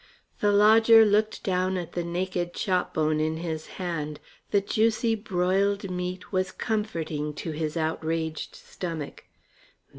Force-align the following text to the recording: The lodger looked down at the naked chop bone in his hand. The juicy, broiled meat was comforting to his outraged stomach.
The 0.39 0.51
lodger 0.51 1.05
looked 1.05 1.43
down 1.43 1.77
at 1.77 1.91
the 1.91 2.03
naked 2.03 2.55
chop 2.55 2.95
bone 2.95 3.19
in 3.19 3.37
his 3.37 3.67
hand. 3.77 4.19
The 4.49 4.59
juicy, 4.59 5.13
broiled 5.13 5.91
meat 5.91 6.31
was 6.31 6.51
comforting 6.51 7.35
to 7.35 7.51
his 7.51 7.77
outraged 7.77 8.55
stomach. 8.55 9.25